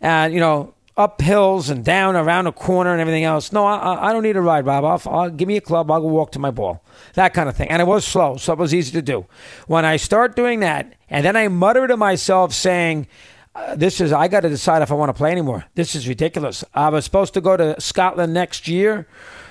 And, 0.00 0.34
you 0.34 0.40
know, 0.40 0.74
up 0.96 1.22
hills 1.22 1.70
and 1.70 1.84
down 1.84 2.16
around 2.16 2.46
a 2.46 2.52
corner 2.52 2.92
and 2.92 3.00
everything 3.00 3.24
else. 3.24 3.52
No, 3.52 3.64
I, 3.64 4.10
I 4.10 4.12
don't 4.12 4.22
need 4.22 4.36
a 4.36 4.42
ride, 4.42 4.64
Bob. 4.64 4.84
I'll, 4.84 5.14
I'll, 5.14 5.30
give 5.30 5.48
me 5.48 5.56
a 5.56 5.60
club. 5.60 5.90
I'll 5.90 6.00
go 6.00 6.08
walk 6.08 6.32
to 6.32 6.38
my 6.38 6.50
ball. 6.50 6.84
That 7.14 7.32
kind 7.32 7.48
of 7.48 7.56
thing. 7.56 7.70
And 7.70 7.80
it 7.80 7.86
was 7.86 8.04
slow, 8.04 8.36
so 8.36 8.52
it 8.52 8.58
was 8.58 8.74
easy 8.74 8.92
to 8.92 9.02
do. 9.02 9.26
When 9.66 9.84
I 9.84 9.96
start 9.96 10.36
doing 10.36 10.60
that, 10.60 10.94
and 11.08 11.24
then 11.24 11.36
I 11.36 11.48
mutter 11.48 11.86
to 11.86 11.96
myself 11.96 12.52
saying, 12.52 13.06
uh, 13.54 13.74
this 13.74 14.00
is 14.00 14.12
I 14.12 14.28
got 14.28 14.40
to 14.40 14.48
decide 14.48 14.82
if 14.82 14.90
I 14.90 14.94
want 14.94 15.10
to 15.10 15.14
play 15.14 15.30
anymore. 15.30 15.64
This 15.74 15.94
is 15.94 16.08
ridiculous. 16.08 16.64
I 16.74 16.88
was 16.90 17.04
supposed 17.04 17.34
to 17.34 17.40
go 17.40 17.56
to 17.56 17.80
Scotland 17.80 18.34
next 18.34 18.68
year 18.68 19.06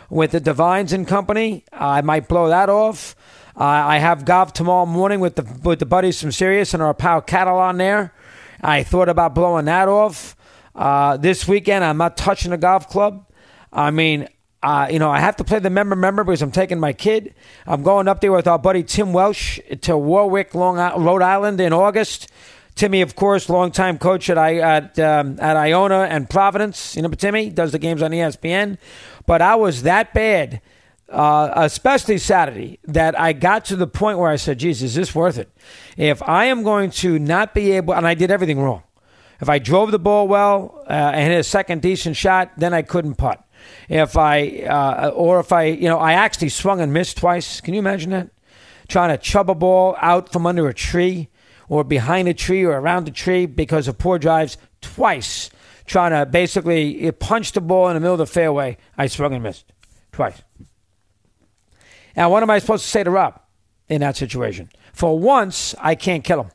with 0.10 0.32
the 0.32 0.40
Divines 0.40 0.94
and 0.94 1.08
Company. 1.08 1.66
I 1.72 2.02
might 2.02 2.28
blow 2.28 2.50
that 2.50 2.70
off. 2.70 3.16
Uh, 3.56 3.64
I 3.64 3.98
have 3.98 4.26
golf 4.26 4.54
tomorrow 4.54 4.86
morning 4.86 5.20
with 5.20 5.36
the 5.36 5.44
with 5.64 5.80
the 5.80 5.86
buddies 5.86 6.22
from 6.22 6.32
Sirius 6.32 6.74
and 6.74 6.82
our 6.82 6.94
pal 6.94 7.22
Catalan 7.22 7.78
there. 7.78 8.14
I 8.62 8.84
thought 8.84 9.10
about 9.10 9.36
blowing 9.36 9.66
that 9.66 9.88
off. 9.88 10.36
Uh, 10.74 11.18
this 11.18 11.48
weekend, 11.48 11.84
I'm 11.84 11.98
not 11.98 12.16
touching 12.16 12.54
a 12.54 12.58
golf 12.58 12.88
club. 12.88 13.26
I 13.74 13.92
mean, 13.92 14.28
uh, 14.64 14.88
you 14.92 15.00
know, 15.00 15.10
I 15.10 15.20
have 15.20 15.36
to 15.38 15.44
play 15.44 15.60
the 15.60 15.70
member 15.70 15.96
member 15.96 16.24
because 16.24 16.42
I'm 16.42 16.52
taking 16.52 16.80
my 16.80 16.94
kid. 16.94 17.34
I'm 17.66 17.84
going 17.84 18.08
up 18.08 18.22
there 18.22 18.32
with 18.32 18.48
our 18.48 18.60
buddy 18.60 18.84
Tim 18.84 19.12
Welsh 19.12 19.60
to 19.82 19.98
Warwick, 19.98 20.54
Long 20.54 20.78
Rhode 20.78 21.22
Island 21.22 21.60
in 21.60 21.74
August. 21.74 22.30
Timmy, 22.76 23.02
of 23.02 23.16
course, 23.16 23.50
longtime 23.50 23.98
coach 23.98 24.30
at 24.30 24.38
I 24.38 24.60
at 24.60 24.98
um, 25.00 25.38
at 25.40 25.58
Iona 25.58 26.02
and 26.04 26.30
Providence. 26.30 26.96
You 26.96 27.02
know, 27.02 27.10
Timmy 27.10 27.50
does 27.50 27.72
the 27.72 27.80
games 27.80 28.02
on 28.02 28.12
ESPN. 28.12 28.78
But 29.26 29.42
I 29.42 29.56
was 29.56 29.84
that 29.84 30.14
bad, 30.14 30.62
uh, 31.12 31.52
especially 31.56 32.18
Saturday, 32.18 32.80
that 32.86 33.20
I 33.20 33.34
got 33.34 33.66
to 33.66 33.76
the 33.76 33.88
point 33.88 34.18
where 34.18 34.30
I 34.30 34.36
said, 34.36 34.60
"Jesus, 34.60 34.92
is 34.92 34.96
this 34.96 35.16
worth 35.16 35.38
it? 35.38 35.52
If 35.98 36.22
I 36.24 36.46
am 36.46 36.64
going 36.64 36.92
to 36.92 37.20
not 37.20 37.54
be 37.54 37.72
able, 37.72 37.94
and 37.94 38.08
I 38.08 38.14
did 38.14 38.32
everything 38.32 38.60
wrong. 38.60 38.84
If 39.40 39.50
I 39.50 39.60
drove 39.60 39.92
the 39.92 40.00
ball 40.00 40.28
well 40.28 40.84
uh, 40.88 40.94
and 40.94 41.32
hit 41.32 41.40
a 41.40 41.44
second 41.44 41.82
decent 41.82 42.16
shot, 42.16 42.52
then 42.58 42.74
I 42.74 42.84
couldn't 42.84 43.16
putt. 43.16 43.44
If 43.90 44.18
I 44.18 44.64
uh, 44.68 45.12
or 45.16 45.40
if 45.40 45.52
I, 45.52 45.66
you 45.66 45.90
know, 45.90 46.00
I 46.00 46.14
actually 46.14 46.50
swung 46.50 46.82
and 46.82 46.94
missed 46.94 47.18
twice. 47.18 47.62
Can 47.62 47.74
you 47.74 47.80
imagine 47.80 48.12
that? 48.12 48.30
Trying 48.88 49.10
to 49.10 49.18
chub 49.18 49.50
a 49.50 49.56
ball 49.56 49.96
out 50.00 50.32
from 50.32 50.46
under 50.46 50.68
a 50.68 50.74
tree." 50.74 51.30
or 51.72 51.86
behind 51.86 52.28
a 52.28 52.34
tree 52.34 52.66
or 52.66 52.72
around 52.72 53.08
a 53.08 53.12
tree 53.12 53.46
because 53.46 53.88
of 53.88 53.98
poor 53.98 54.20
drives 54.20 54.58
twice, 54.82 55.50
trying 55.86 56.12
to 56.12 56.30
basically 56.30 57.10
punch 57.14 57.54
the 57.54 57.62
ball 57.62 57.88
in 57.88 57.94
the 57.94 58.00
middle 58.02 58.16
of 58.16 58.18
the 58.20 58.26
fairway. 58.26 58.76
I 58.98 59.08
swung 59.08 59.34
and 59.34 59.42
missed 59.42 59.72
twice. 60.12 60.42
Now, 62.16 62.30
what 62.30 62.44
am 62.44 62.50
I 62.50 62.60
supposed 62.60 62.84
to 62.84 62.90
say 62.90 63.04
to 63.04 63.12
Rob 63.12 63.40
in 63.90 64.02
that 64.02 64.18
situation? 64.18 64.70
For 64.94 65.18
once, 65.18 65.76
I 65.80 65.96
can't 65.96 66.24
kill 66.24 66.44
him. 66.44 66.52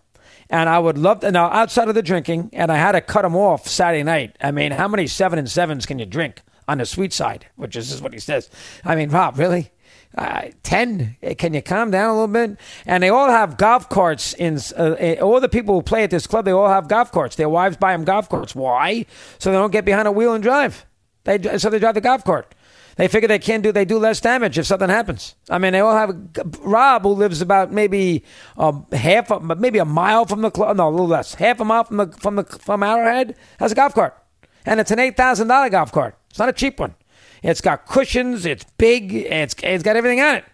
And 0.49 0.69
I 0.69 0.79
would 0.79 0.97
love 0.97 1.21
to 1.21 1.33
now 1.33 1.47
outside 1.47 1.89
of 1.89 1.95
the 1.95 2.03
drinking, 2.03 2.51
and 2.53 2.71
I 2.71 2.77
had 2.77 2.93
to 2.93 3.01
cut 3.01 3.25
him 3.25 3.35
off 3.35 3.67
Saturday 3.67 4.05
night. 4.05 4.37
I 4.41 4.53
mean, 4.53 4.73
how 4.73 4.87
many 4.87 5.07
seven 5.07 5.39
and 5.39 5.51
sevens 5.51 5.87
can 5.87 5.99
you 5.99 6.07
drink 6.07 6.43
on 6.69 6.79
the 6.79 6.87
sweet 6.87 7.13
side? 7.13 7.47
Which 7.57 7.75
is, 7.75 7.91
is 7.91 8.01
what 8.01 8.13
he 8.13 8.21
says. 8.21 8.49
I 8.85 8.95
mean, 8.95 9.11
Rob, 9.11 9.39
really? 9.39 9.73
Uh, 10.17 10.49
10 10.63 11.17
can 11.37 11.53
you 11.53 11.61
calm 11.61 11.91
down 11.91 12.09
a 12.09 12.13
little 12.13 12.27
bit 12.27 12.59
and 12.87 13.03
they 13.03 13.11
all 13.11 13.29
have 13.29 13.59
golf 13.59 13.87
carts 13.91 14.33
in 14.33 14.59
uh, 14.75 15.17
all 15.21 15.41
the 15.41 15.49
people 15.49 15.75
who 15.75 15.83
play 15.83 16.05
at 16.05 16.11
this 16.11 16.27
club 16.27 16.47
they 16.47 16.53
all 16.53 16.69
have 16.69 16.89
golf 16.89 17.13
carts 17.13 17.37
their 17.37 17.51
wives 17.51 17.77
buy 17.77 17.93
them 17.93 18.03
golf 18.03 18.27
carts 18.27 18.55
why 18.55 19.05
so 19.39 19.51
they 19.51 19.59
don't 19.59 19.73
get 19.73 19.85
behind 19.85 20.09
a 20.09 20.13
wheel 20.13 20.33
and 20.33 20.43
drive 20.43 20.87
they 21.27 21.59
so 21.59 21.69
they 21.69 21.79
drive 21.79 21.95
the 21.95 22.01
golf 22.01 22.25
cart 22.25 22.55
they 22.97 23.09
figure 23.09 23.29
they 23.29 23.39
can 23.39 23.61
do 23.61 23.71
they 23.71 23.85
do 23.85 23.99
less 23.99 24.21
damage 24.21 24.59
if 24.59 24.65
something 24.67 24.89
happens 24.89 25.35
i 25.51 25.59
mean 25.59 25.73
they 25.73 25.81
all 25.81 25.97
have 25.97 26.17
rob 26.61 27.03
who 27.03 27.11
lives 27.11 27.41
about 27.43 27.71
maybe 27.71 28.25
um, 28.57 28.87
half 28.93 29.31
of, 29.31 29.43
maybe 29.61 29.79
a 29.79 29.85
mile 29.85 30.25
from 30.25 30.41
the 30.41 30.51
club 30.51 30.77
no 30.79 30.89
a 30.89 30.91
little 30.91 31.07
less 31.07 31.35
half 31.35 31.61
a 31.61 31.65
mile 31.65 31.85
from 31.85 31.99
the 31.99 32.07
from 32.19 32.37
the 32.37 32.45
from 32.45 32.83
arrowhead 32.83 33.37
has 33.59 33.71
a 33.71 33.75
golf 33.75 33.95
cart 33.95 34.17
and 34.65 34.81
it's 34.81 34.91
an 34.91 34.99
$8000 34.99 35.71
golf 35.71 35.93
cart 35.93 36.17
it's 36.31 36.39
not 36.39 36.49
a 36.49 36.53
cheap 36.53 36.81
one 36.81 36.95
it's 37.43 37.61
got 37.61 37.87
cushions. 37.87 38.45
It's 38.45 38.65
big. 38.77 39.13
It's 39.15 39.55
it's 39.63 39.83
got 39.83 39.97
everything 39.97 40.21
on 40.21 40.37
it. 40.37 40.45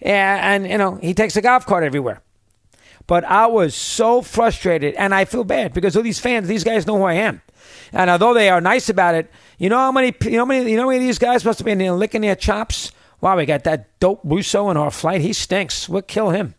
And, 0.00 0.64
and 0.64 0.70
you 0.70 0.78
know 0.78 0.96
he 0.96 1.14
takes 1.14 1.36
a 1.36 1.42
golf 1.42 1.66
cart 1.66 1.84
everywhere. 1.84 2.22
But 3.06 3.24
I 3.24 3.46
was 3.46 3.74
so 3.74 4.20
frustrated, 4.20 4.94
and 4.94 5.14
I 5.14 5.24
feel 5.24 5.42
bad 5.42 5.72
because 5.72 5.96
all 5.96 6.02
these 6.02 6.20
fans, 6.20 6.46
these 6.46 6.62
guys 6.62 6.86
know 6.86 6.98
who 6.98 7.04
I 7.04 7.14
am, 7.14 7.40
and 7.92 8.10
although 8.10 8.34
they 8.34 8.48
are 8.48 8.60
nice 8.60 8.88
about 8.88 9.14
it, 9.14 9.30
you 9.58 9.68
know 9.68 9.78
how 9.78 9.92
many, 9.92 10.14
you 10.22 10.30
know 10.32 10.38
how 10.38 10.44
many, 10.44 10.70
you 10.70 10.76
know 10.76 10.82
how 10.82 10.88
many 10.88 10.98
of 10.98 11.04
these 11.04 11.18
guys 11.18 11.44
must 11.44 11.58
have 11.58 11.64
been 11.64 11.78
licking 11.98 12.22
their 12.22 12.36
chops. 12.36 12.92
Wow, 13.20 13.36
we 13.36 13.46
got 13.46 13.64
that 13.64 13.98
dope 13.98 14.20
Russo 14.22 14.70
in 14.70 14.76
our 14.76 14.90
flight. 14.90 15.20
He 15.20 15.32
stinks. 15.32 15.88
We'll 15.88 16.02
kill 16.02 16.30
him. 16.30 16.54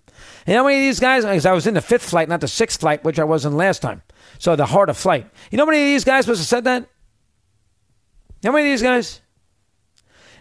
You 0.46 0.54
know 0.54 0.60
how 0.60 0.68
many 0.68 0.80
of 0.80 0.88
these 0.88 1.00
guys? 1.00 1.24
Because 1.24 1.46
I 1.46 1.54
was 1.54 1.68
in 1.68 1.74
the 1.74 1.82
fifth 1.82 2.10
flight, 2.10 2.28
not 2.28 2.42
the 2.42 2.48
sixth 2.48 2.80
flight, 2.80 3.04
which 3.04 3.20
I 3.20 3.24
wasn't 3.24 3.56
last 3.56 3.82
time. 3.82 4.02
So 4.40 4.56
the 4.56 4.66
harder 4.66 4.94
flight. 4.94 5.30
You 5.52 5.58
know 5.58 5.66
how 5.66 5.72
many 5.72 5.84
of 5.84 5.88
these 5.88 6.04
guys 6.04 6.28
must 6.28 6.40
have 6.40 6.48
said 6.48 6.64
that? 6.66 6.90
How 8.44 8.52
many 8.52 8.68
of 8.68 8.72
these 8.74 8.82
guys? 8.82 9.22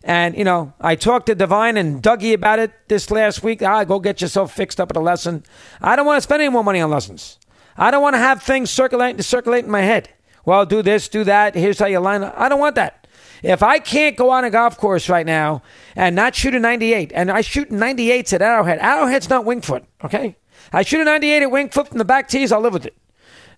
And, 0.04 0.36
you 0.36 0.44
know, 0.44 0.72
I 0.80 0.94
talked 0.94 1.26
to 1.26 1.34
Divine 1.34 1.76
and 1.76 2.02
Dougie 2.02 2.34
about 2.34 2.58
it 2.58 2.72
this 2.88 3.10
last 3.10 3.42
week. 3.42 3.62
Ah, 3.62 3.84
go 3.84 3.98
get 3.98 4.20
yourself 4.20 4.52
fixed 4.52 4.80
up 4.80 4.90
at 4.90 4.96
a 4.96 5.00
lesson. 5.00 5.42
I 5.80 5.96
don't 5.96 6.06
want 6.06 6.18
to 6.18 6.22
spend 6.22 6.40
any 6.40 6.50
more 6.50 6.64
money 6.64 6.80
on 6.80 6.90
lessons. 6.90 7.38
I 7.76 7.90
don't 7.90 8.02
want 8.02 8.14
to 8.14 8.18
have 8.18 8.42
things 8.42 8.70
circulate, 8.70 9.22
circulate 9.24 9.64
in 9.64 9.70
my 9.70 9.82
head. 9.82 10.08
Well, 10.48 10.64
do 10.64 10.80
this, 10.80 11.08
do 11.08 11.24
that. 11.24 11.54
Here's 11.54 11.78
how 11.78 11.84
you 11.84 11.98
line 11.98 12.22
up. 12.22 12.32
I 12.34 12.48
don't 12.48 12.58
want 12.58 12.76
that. 12.76 13.06
If 13.42 13.62
I 13.62 13.80
can't 13.80 14.16
go 14.16 14.30
on 14.30 14.44
a 14.44 14.50
golf 14.50 14.78
course 14.78 15.10
right 15.10 15.26
now 15.26 15.60
and 15.94 16.16
not 16.16 16.34
shoot 16.34 16.54
a 16.54 16.58
98, 16.58 17.12
and 17.14 17.30
I 17.30 17.42
shoot 17.42 17.68
98s 17.68 18.32
at 18.32 18.40
Arrowhead, 18.40 18.78
Arrowhead's 18.78 19.28
not 19.28 19.44
Wingfoot, 19.44 19.84
okay? 20.02 20.38
I 20.72 20.84
shoot 20.84 21.02
a 21.02 21.04
98 21.04 21.42
at 21.42 21.50
Wingfoot 21.50 21.88
from 21.88 21.98
the 21.98 22.04
back 22.06 22.28
tees, 22.30 22.50
I'll 22.50 22.62
live 22.62 22.72
with 22.72 22.86
it 22.86 22.96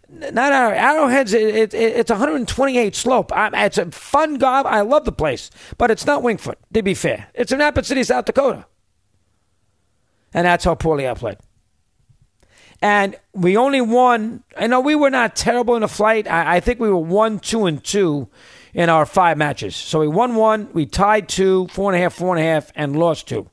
not 0.08 0.52
Arrow, 0.52 0.76
Arrowhead's 0.76 1.32
it, 1.32 1.72
it, 1.72 1.74
it's 1.74 2.10
128 2.10 2.96
slope. 2.96 3.32
I, 3.32 3.66
it's 3.66 3.78
a 3.78 3.88
fun 3.92 4.38
golf. 4.38 4.66
I 4.66 4.80
love 4.80 5.04
the 5.04 5.12
place, 5.12 5.52
but 5.78 5.92
it's 5.92 6.04
not 6.04 6.24
Wingfoot. 6.24 6.56
To 6.74 6.82
be 6.82 6.94
fair, 6.94 7.28
it's 7.32 7.52
in 7.52 7.60
Rapid 7.60 7.86
City, 7.86 8.02
South 8.02 8.24
Dakota, 8.24 8.66
and 10.34 10.46
that's 10.46 10.64
how 10.64 10.74
poorly 10.74 11.08
I 11.08 11.14
played. 11.14 11.38
And 12.82 13.16
we 13.34 13.56
only 13.56 13.80
won. 13.80 14.42
I 14.56 14.66
know 14.66 14.80
we 14.80 14.94
were 14.94 15.10
not 15.10 15.36
terrible 15.36 15.74
in 15.74 15.82
the 15.82 15.88
flight. 15.88 16.26
I, 16.26 16.56
I 16.56 16.60
think 16.60 16.80
we 16.80 16.88
were 16.88 16.96
one, 16.96 17.38
two, 17.38 17.66
and 17.66 17.82
two 17.84 18.28
in 18.72 18.88
our 18.88 19.06
five 19.06 19.36
matches. 19.36 19.76
So 19.76 20.00
we 20.00 20.08
won 20.08 20.34
one, 20.34 20.68
we 20.72 20.86
tied 20.86 21.28
two, 21.28 21.66
four 21.68 21.92
and 21.92 21.98
a 21.98 22.02
half, 22.02 22.14
four 22.14 22.36
and 22.36 22.44
a 22.44 22.48
half, 22.48 22.72
and 22.74 22.96
lost 22.96 23.28
two. 23.28 23.48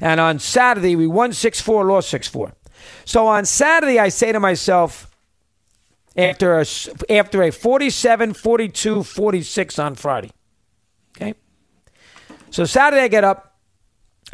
And 0.00 0.20
on 0.20 0.38
Saturday 0.38 0.96
we 0.96 1.06
won 1.06 1.32
six 1.32 1.60
four, 1.60 1.84
lost 1.84 2.08
six 2.08 2.26
four. 2.26 2.54
So 3.04 3.26
on 3.26 3.44
Saturday 3.44 3.98
I 3.98 4.08
say 4.08 4.32
to 4.32 4.40
myself 4.40 5.10
after 6.16 6.60
a, 6.60 6.66
after 7.10 7.42
a 7.42 7.50
47, 7.50 8.34
42, 8.34 9.02
46 9.02 9.78
on 9.78 9.94
Friday. 9.94 10.30
Okay? 11.16 11.34
So 12.50 12.64
Saturday 12.64 13.02
I 13.02 13.08
get 13.08 13.24
up. 13.24 13.53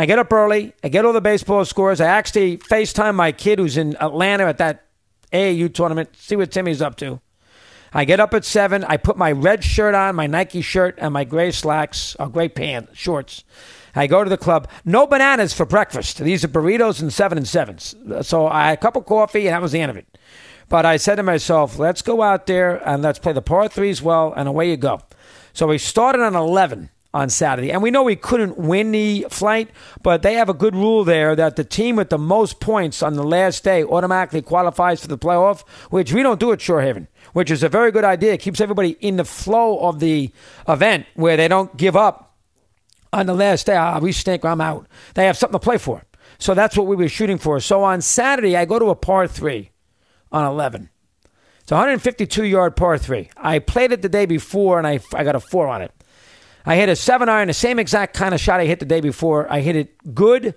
I 0.01 0.07
get 0.07 0.19
up 0.19 0.33
early. 0.33 0.73
I 0.83 0.89
get 0.89 1.05
all 1.05 1.13
the 1.13 1.21
baseball 1.21 1.63
scores. 1.67 2.01
I 2.01 2.07
actually 2.07 2.57
FaceTime 2.57 3.15
my 3.15 3.33
kid 3.33 3.59
who's 3.59 3.77
in 3.77 3.99
Atlanta 4.01 4.45
at 4.45 4.57
that 4.57 4.87
AAU 5.31 5.75
tournament, 5.75 6.17
see 6.17 6.37
what 6.37 6.51
Timmy's 6.51 6.81
up 6.81 6.97
to. 6.97 7.21
I 7.93 8.07
get 8.07 8.19
up 8.19 8.33
at 8.33 8.47
7. 8.47 8.83
I 8.85 8.97
put 8.97 9.19
my 9.19 9.31
red 9.31 9.63
shirt 9.63 9.95
on, 9.95 10.17
my 10.17 10.27
Nike 10.27 10.63
shirt, 10.63 10.95
and 10.97 11.13
my 11.13 11.25
gray 11.25 11.51
slacks, 11.51 12.17
or 12.19 12.31
gray 12.31 12.49
pants, 12.49 12.97
shorts. 12.97 13.45
I 13.95 14.07
go 14.07 14.25
to 14.25 14.31
the 14.31 14.39
club. 14.39 14.71
No 14.87 15.07
bananas 15.07 15.53
for 15.53 15.67
breakfast. 15.67 16.17
These 16.17 16.47
are 16.47 16.49
burritos 16.49 17.03
and 17.03 17.13
seven 17.13 17.37
and 17.37 17.47
sevens. 17.47 17.95
So 18.23 18.47
I 18.47 18.69
had 18.69 18.79
a 18.79 18.81
cup 18.81 18.97
of 18.97 19.05
coffee, 19.05 19.49
and 19.49 19.55
that 19.55 19.61
was 19.61 19.73
the 19.73 19.83
end 19.83 19.91
of 19.91 19.99
it. 19.99 20.17
But 20.71 20.87
I 20.87 20.97
said 20.97 21.17
to 21.17 21.23
myself, 21.23 21.79
let's 21.79 22.01
go 22.01 22.23
out 22.23 22.47
there 22.47 22.77
and 22.89 23.03
let's 23.03 23.19
play 23.19 23.35
the 23.35 23.43
par 23.43 23.69
threes 23.69 24.01
well, 24.01 24.33
and 24.35 24.49
away 24.49 24.71
you 24.71 24.79
go. 24.79 25.03
So 25.53 25.67
we 25.67 25.77
started 25.77 26.23
on 26.23 26.35
11 26.35 26.89
on 27.13 27.29
Saturday. 27.29 27.73
And 27.73 27.83
we 27.83 27.91
know 27.91 28.03
we 28.03 28.17
couldn't 28.17 28.57
win 28.57 28.93
the 28.93 29.27
flight, 29.31 29.71
but 30.03 30.23
they 30.23 30.35
have 30.35 30.49
a 30.49 30.55
good 30.55 30.77
rule 30.77 31.05
there 31.05 31.35
that 31.35 31.57
the 31.57 31.65
team 31.65 31.97
with 31.97 32.11
the 32.11 32.19
most 32.19 32.61
points 32.61 33.03
on 33.03 33.15
the 33.15 33.25
last 33.25 33.65
day 33.65 33.83
automatically 33.83 34.43
qualifies 34.43 35.01
for 35.01 35.09
the 35.09 35.19
playoff, 35.19 35.63
which 35.91 36.13
we 36.13 36.23
don't 36.23 36.41
do 36.41 36.53
at 36.53 36.61
Shorehaven, 36.61 37.09
which 37.33 37.51
is 37.51 37.63
a 37.63 37.69
very 37.69 37.91
good 37.91 38.05
idea. 38.05 38.35
It 38.35 38.41
keeps 38.41 38.61
everybody 38.61 38.91
in 39.01 39.17
the 39.17 39.25
flow 39.25 39.79
of 39.81 39.99
the 39.99 40.31
event 40.69 41.07
where 41.15 41.37
they 41.37 41.49
don't 41.49 41.77
give 41.77 41.97
up 41.97 42.37
on 43.13 43.27
the 43.27 43.35
last 43.35 43.67
day. 43.67 43.77
Ah, 43.77 43.99
we 43.99 44.13
stink, 44.13 44.45
I'm 44.45 44.61
out. 44.61 44.87
They 45.15 45.27
have 45.27 45.37
something 45.37 45.59
to 45.59 45.65
play 45.65 45.79
for. 45.79 46.05
So 46.39 46.55
that's 46.55 46.77
what 46.77 46.87
we 46.87 46.97
were 46.97 47.09
shooting 47.09 47.39
for. 47.39 47.61
So 47.61 47.83
on 47.83 48.01
Saturday, 48.01 48.57
I 48.57 48.65
go 48.65 48.79
to 48.79 48.87
a 48.87 48.95
par 48.95 49.27
three 49.27 49.71
on 50.31 50.45
11. 50.47 50.89
It's 51.61 51.73
152 51.73 52.45
yard 52.45 52.77
par 52.77 52.99
three. 52.99 53.31
I 53.37 53.59
played 53.59 53.93
it 53.93 54.03
the 54.03 54.09
day 54.09 54.27
before 54.27 54.79
and 54.79 54.87
I, 54.87 55.01
I 55.13 55.25
got 55.25 55.35
a 55.35 55.41
four 55.41 55.69
on 55.69 55.83
it. 55.83 55.93
I 56.65 56.77
hit 56.77 56.89
a 56.89 56.97
seven 56.97 57.29
iron, 57.29 57.49
the 57.49 57.55
same 57.55 57.79
exact 57.79 58.15
kind 58.15 58.35
of 58.35 58.41
shot 58.41 58.61
I 58.61 58.67
hit 58.67 58.81
the 58.81 58.87
day 58.87 59.01
before. 59.01 59.51
I 59.51 59.61
hit 59.61 59.77
it 59.77 60.15
good, 60.15 60.55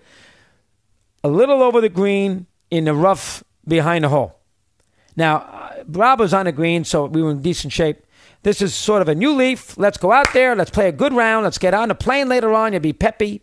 a 1.23 1.29
little 1.29 1.63
over 1.63 1.81
the 1.81 1.89
green 1.89 2.47
in 2.69 2.85
the 2.85 2.93
rough 2.93 3.43
behind 3.67 4.03
the 4.03 4.09
hole. 4.09 4.39
Now, 5.15 5.37
uh, 5.37 5.83
Rob 5.87 6.19
was 6.19 6.33
on 6.33 6.45
the 6.45 6.51
green, 6.51 6.83
so 6.83 7.05
we 7.05 7.21
were 7.21 7.31
in 7.31 7.41
decent 7.41 7.71
shape. 7.71 8.05
This 8.41 8.61
is 8.61 8.73
sort 8.73 9.01
of 9.01 9.07
a 9.07 9.15
new 9.15 9.33
leaf. 9.33 9.77
Let's 9.77 9.97
go 9.97 10.11
out 10.11 10.27
there. 10.33 10.55
Let's 10.55 10.71
play 10.71 10.89
a 10.89 10.91
good 10.91 11.13
round. 11.13 11.45
Let's 11.45 11.57
get 11.57 11.73
on 11.73 11.87
the 11.87 11.95
plane 11.95 12.27
later 12.27 12.51
on. 12.53 12.73
You'll 12.73 12.81
be 12.81 12.91
peppy. 12.91 13.41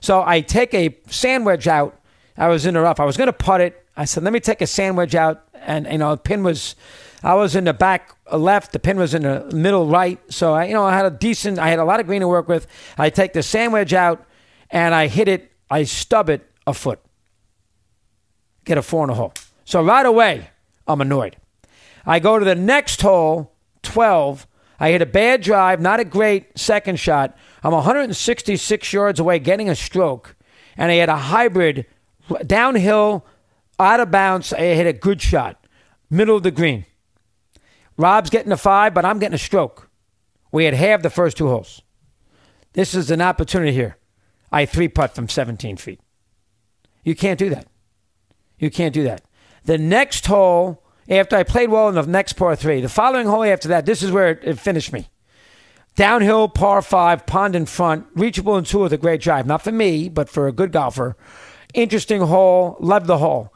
So 0.00 0.24
I 0.26 0.40
take 0.40 0.74
a 0.74 0.98
sand 1.06 1.46
wedge 1.46 1.68
out. 1.68 2.00
I 2.36 2.48
was 2.48 2.66
in 2.66 2.74
the 2.74 2.80
rough. 2.80 2.98
I 2.98 3.04
was 3.04 3.16
going 3.16 3.28
to 3.28 3.32
putt 3.32 3.60
it. 3.60 3.84
I 3.96 4.06
said, 4.06 4.24
let 4.24 4.32
me 4.32 4.40
take 4.40 4.60
a 4.60 4.66
sand 4.66 4.96
wedge 4.96 5.14
out. 5.14 5.47
And, 5.68 5.86
you 5.86 5.98
know, 5.98 6.12
the 6.12 6.20
pin 6.20 6.42
was, 6.42 6.74
I 7.22 7.34
was 7.34 7.54
in 7.54 7.64
the 7.64 7.74
back 7.74 8.16
left. 8.32 8.72
The 8.72 8.78
pin 8.78 8.96
was 8.96 9.12
in 9.12 9.22
the 9.22 9.44
middle 9.52 9.86
right. 9.86 10.18
So, 10.32 10.54
I, 10.54 10.64
you 10.64 10.72
know, 10.72 10.82
I 10.82 10.96
had 10.96 11.04
a 11.04 11.10
decent, 11.10 11.58
I 11.58 11.68
had 11.68 11.78
a 11.78 11.84
lot 11.84 12.00
of 12.00 12.06
green 12.06 12.22
to 12.22 12.28
work 12.28 12.48
with. 12.48 12.66
I 12.96 13.10
take 13.10 13.34
the 13.34 13.42
sand 13.42 13.74
wedge 13.74 13.92
out 13.92 14.24
and 14.70 14.94
I 14.94 15.08
hit 15.08 15.28
it, 15.28 15.52
I 15.70 15.84
stub 15.84 16.30
it 16.30 16.50
a 16.66 16.72
foot. 16.72 17.00
Get 18.64 18.78
a 18.78 18.82
four 18.82 19.04
in 19.04 19.10
a 19.10 19.14
hole. 19.14 19.34
So 19.66 19.84
right 19.84 20.06
away, 20.06 20.48
I'm 20.86 21.02
annoyed. 21.02 21.36
I 22.06 22.18
go 22.18 22.38
to 22.38 22.44
the 22.46 22.54
next 22.54 23.02
hole, 23.02 23.52
12. 23.82 24.46
I 24.80 24.90
hit 24.90 25.02
a 25.02 25.06
bad 25.06 25.42
drive, 25.42 25.82
not 25.82 26.00
a 26.00 26.04
great 26.04 26.58
second 26.58 26.98
shot. 26.98 27.36
I'm 27.62 27.72
166 27.72 28.92
yards 28.92 29.20
away 29.20 29.38
getting 29.38 29.68
a 29.68 29.74
stroke. 29.74 30.34
And 30.78 30.90
I 30.90 30.94
had 30.94 31.10
a 31.10 31.16
hybrid 31.16 31.84
downhill 32.46 33.26
out 33.78 34.00
of 34.00 34.10
bounds. 34.10 34.52
I 34.52 34.60
hit 34.60 34.86
a 34.86 34.92
good 34.92 35.20
shot, 35.22 35.66
middle 36.10 36.36
of 36.36 36.42
the 36.42 36.50
green. 36.50 36.84
Rob's 37.96 38.30
getting 38.30 38.52
a 38.52 38.56
five, 38.56 38.94
but 38.94 39.04
I'm 39.04 39.18
getting 39.18 39.34
a 39.34 39.38
stroke. 39.38 39.90
We 40.52 40.64
had 40.64 40.74
halved 40.74 41.02
the 41.02 41.10
first 41.10 41.36
two 41.36 41.48
holes. 41.48 41.82
This 42.72 42.94
is 42.94 43.10
an 43.10 43.20
opportunity 43.20 43.72
here. 43.72 43.96
I 44.52 44.66
three 44.66 44.88
putt 44.88 45.14
from 45.14 45.28
17 45.28 45.76
feet. 45.76 46.00
You 47.04 47.14
can't 47.14 47.38
do 47.38 47.50
that. 47.50 47.66
You 48.58 48.70
can't 48.70 48.94
do 48.94 49.04
that. 49.04 49.22
The 49.64 49.78
next 49.78 50.26
hole, 50.26 50.84
after 51.08 51.36
I 51.36 51.42
played 51.42 51.70
well 51.70 51.88
in 51.88 51.96
the 51.96 52.06
next 52.06 52.34
par 52.34 52.56
three, 52.56 52.80
the 52.80 52.88
following 52.88 53.26
hole 53.26 53.44
after 53.44 53.68
that, 53.68 53.84
this 53.84 54.02
is 54.02 54.10
where 54.10 54.30
it, 54.30 54.40
it 54.42 54.58
finished 54.58 54.92
me. 54.92 55.08
Downhill, 55.96 56.48
par 56.48 56.80
five, 56.80 57.26
pond 57.26 57.56
in 57.56 57.66
front, 57.66 58.06
reachable 58.14 58.56
in 58.56 58.64
two 58.64 58.78
with 58.78 58.92
a 58.92 58.98
great 58.98 59.20
drive. 59.20 59.46
Not 59.46 59.62
for 59.62 59.72
me, 59.72 60.08
but 60.08 60.28
for 60.28 60.46
a 60.46 60.52
good 60.52 60.70
golfer. 60.70 61.16
Interesting 61.74 62.20
hole. 62.22 62.76
Loved 62.78 63.06
the 63.06 63.18
hole 63.18 63.52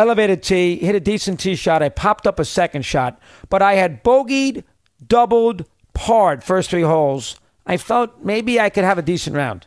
elevated 0.00 0.42
tee, 0.42 0.76
hit 0.76 0.94
a 0.94 1.00
decent 1.00 1.38
tee 1.38 1.54
shot. 1.54 1.82
I 1.82 1.90
popped 1.90 2.26
up 2.26 2.38
a 2.38 2.44
second 2.44 2.86
shot, 2.86 3.20
but 3.50 3.60
I 3.60 3.74
had 3.74 4.02
bogeyed, 4.02 4.64
doubled, 5.06 5.66
parred 5.92 6.42
first 6.42 6.70
three 6.70 6.82
holes. 6.82 7.38
I 7.66 7.76
felt 7.76 8.24
maybe 8.24 8.58
I 8.58 8.70
could 8.70 8.84
have 8.84 8.96
a 8.96 9.02
decent 9.02 9.36
round. 9.36 9.66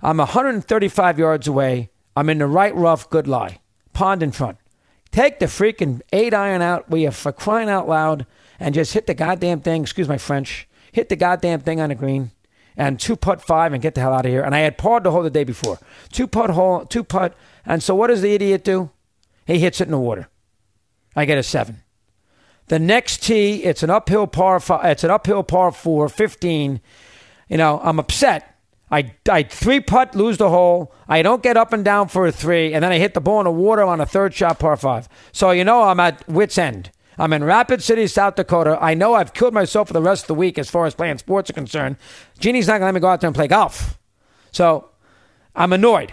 I'm 0.00 0.18
135 0.18 1.18
yards 1.18 1.48
away. 1.48 1.90
I'm 2.16 2.30
in 2.30 2.38
the 2.38 2.46
right 2.46 2.74
rough, 2.74 3.10
good 3.10 3.26
lie. 3.26 3.58
Pond 3.92 4.22
in 4.22 4.30
front. 4.30 4.58
Take 5.10 5.40
the 5.40 5.46
freaking 5.46 6.02
eight 6.12 6.32
iron 6.32 6.62
out, 6.62 6.88
we 6.88 7.04
are 7.06 7.10
for 7.10 7.32
crying 7.32 7.68
out 7.68 7.88
loud, 7.88 8.26
and 8.60 8.74
just 8.74 8.92
hit 8.92 9.08
the 9.08 9.14
goddamn 9.14 9.60
thing, 9.60 9.82
excuse 9.82 10.08
my 10.08 10.18
French, 10.18 10.68
hit 10.92 11.08
the 11.08 11.16
goddamn 11.16 11.60
thing 11.60 11.80
on 11.80 11.88
the 11.88 11.96
green, 11.96 12.30
and 12.76 13.00
two 13.00 13.16
putt 13.16 13.42
five 13.42 13.72
and 13.72 13.82
get 13.82 13.96
the 13.96 14.00
hell 14.00 14.14
out 14.14 14.26
of 14.26 14.30
here. 14.30 14.42
And 14.42 14.54
I 14.54 14.60
had 14.60 14.78
parred 14.78 15.02
the 15.02 15.10
hole 15.10 15.24
the 15.24 15.30
day 15.30 15.44
before. 15.44 15.80
Two 16.12 16.28
putt 16.28 16.50
hole, 16.50 16.84
two 16.84 17.02
putt. 17.02 17.34
And 17.66 17.82
so 17.82 17.96
what 17.96 18.06
does 18.06 18.22
the 18.22 18.32
idiot 18.32 18.62
do? 18.62 18.90
He 19.48 19.58
hits 19.58 19.80
it 19.80 19.84
in 19.84 19.92
the 19.92 19.98
water. 19.98 20.28
I 21.16 21.24
get 21.24 21.38
a 21.38 21.42
seven. 21.42 21.82
The 22.66 22.78
next 22.78 23.22
tee, 23.22 23.64
it's 23.64 23.82
an 23.82 23.88
uphill 23.88 24.26
par. 24.26 24.60
Five, 24.60 24.84
it's 24.84 25.04
an 25.04 25.10
uphill 25.10 25.42
par 25.42 25.72
four, 25.72 26.10
15. 26.10 26.82
You 27.48 27.56
know, 27.56 27.80
I'm 27.82 27.98
upset. 27.98 28.54
I, 28.90 29.14
I 29.28 29.42
three 29.44 29.80
putt, 29.80 30.14
lose 30.14 30.36
the 30.36 30.50
hole. 30.50 30.92
I 31.08 31.22
don't 31.22 31.42
get 31.42 31.56
up 31.56 31.72
and 31.72 31.82
down 31.82 32.08
for 32.08 32.26
a 32.26 32.32
three, 32.32 32.74
and 32.74 32.84
then 32.84 32.92
I 32.92 32.98
hit 32.98 33.14
the 33.14 33.22
ball 33.22 33.40
in 33.40 33.44
the 33.44 33.50
water 33.50 33.82
on 33.82 34.02
a 34.02 34.06
third 34.06 34.34
shot, 34.34 34.58
par 34.58 34.76
five. 34.76 35.08
So 35.32 35.50
you 35.50 35.64
know 35.64 35.84
I'm 35.84 35.98
at 35.98 36.28
wits 36.28 36.58
end. 36.58 36.90
I'm 37.16 37.32
in 37.32 37.42
Rapid 37.42 37.82
City, 37.82 38.06
South 38.06 38.36
Dakota. 38.36 38.78
I 38.80 38.92
know 38.92 39.14
I've 39.14 39.32
killed 39.32 39.54
myself 39.54 39.88
for 39.88 39.94
the 39.94 40.02
rest 40.02 40.24
of 40.24 40.28
the 40.28 40.34
week 40.34 40.58
as 40.58 40.70
far 40.70 40.84
as 40.84 40.94
playing 40.94 41.18
sports 41.18 41.48
are 41.48 41.54
concerned. 41.54 41.96
Jeannie's 42.38 42.66
not 42.66 42.74
going 42.74 42.82
to 42.82 42.86
let 42.86 42.94
me 42.94 43.00
go 43.00 43.08
out 43.08 43.22
there 43.22 43.28
and 43.28 43.34
play 43.34 43.48
golf. 43.48 43.98
So 44.52 44.90
I'm 45.56 45.72
annoyed. 45.72 46.12